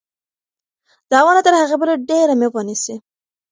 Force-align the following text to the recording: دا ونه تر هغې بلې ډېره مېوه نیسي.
دا 1.11 1.19
ونه 1.25 1.41
تر 1.45 1.53
هغې 1.61 1.75
بلې 1.81 1.95
ډېره 2.09 2.33
مېوه 2.39 2.61
نیسي. 2.67 2.95